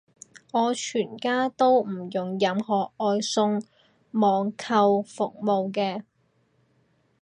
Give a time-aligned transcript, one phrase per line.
[0.51, 3.61] 我全家都唔用任何外送
[4.09, 6.01] 網購服務嘅